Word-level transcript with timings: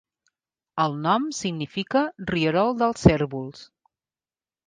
El 0.83 0.95
nom 1.01 1.27
significa 1.39 2.01
"rierol 2.31 2.73
dels 2.81 3.05
cérvols". 3.09 3.61